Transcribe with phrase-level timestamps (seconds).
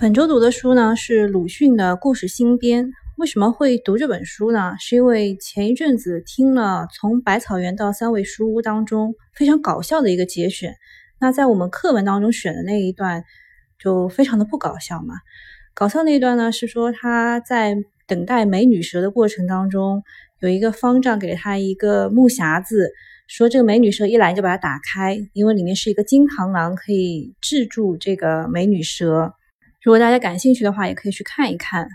[0.00, 2.90] 本周读的书呢是鲁迅的故事新编。
[3.18, 4.72] 为什么会读这本书呢？
[4.78, 10.74] 是因为前一阵子听了从百草园到三味书屋当中非常搞笑的一个节选。
[11.20, 13.24] 那在我们课文当中选的那一段
[13.78, 15.16] 就非常的不搞笑嘛。
[15.74, 17.76] 搞笑那一段呢是说他在
[18.06, 20.02] 等待美女蛇的过程当中，
[20.38, 22.90] 有一个方丈给他一个木匣子，
[23.26, 29.34] 说这个美女蛇一来就把它打开，因为里面是一个金螳螂，可以制住这个美女蛇。
[29.82, 31.88] 如果大家感兴趣的话，也可以去看一看。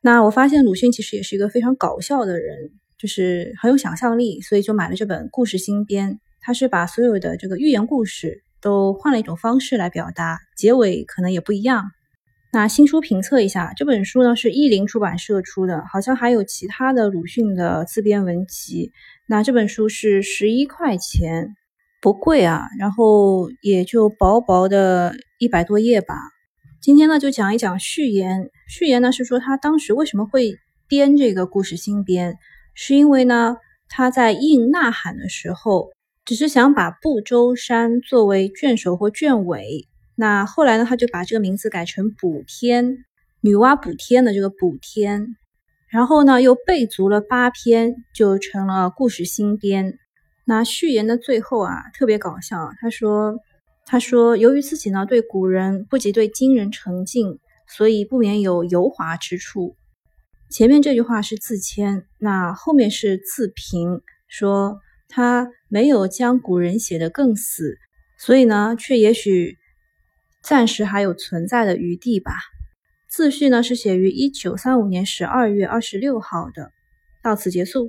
[0.00, 6.18] 那我发现鲁迅其实也是一个非常搞笑的人，就是很有想象力，所以就买了这本故事新编。
[6.40, 11.90] 他是把所有的这个寓言故事都换了一种方式来表达，结尾可能也不一样。
[12.52, 18.90] 那新书评测一下，这本书呢是译林出版社出的，好像还有其他的鲁迅的自编文集。
[19.28, 21.54] 那这本书是十一块钱，
[22.00, 26.14] 不贵啊，然后也就薄薄的一百多页吧。
[26.80, 28.50] 今天呢，就讲一讲序言。
[28.68, 32.38] 序言呢是说他当时为什么会编这个故事新编，
[32.72, 33.56] 是因为呢
[33.88, 35.90] 他在印《呐喊》的时候，
[36.24, 39.88] 只是想把不周山作为卷首或卷尾。
[40.14, 43.04] 那后来呢，他就把这个名字改成补天，
[43.40, 45.34] 女娲补天的这个补天。
[45.88, 49.98] 然后呢，又备足了八篇，就成了故事新编。
[50.44, 53.36] 那序言的最后啊，特别搞笑，他说。
[53.90, 59.76] 他说：“由于自己呢对古人不及对今人诚敬，所以不免有油滑之处。”
[60.52, 64.78] 前面这句话是自谦，那后面是自评，说
[65.08, 67.78] 他没有将古人写得更死，
[68.18, 69.56] 所以呢，却也许
[70.42, 72.32] 暂时还有存在的余地吧。
[73.08, 76.72] 自序呢是写于一九三五年十二月二十六号的，
[77.22, 77.88] 到此结束。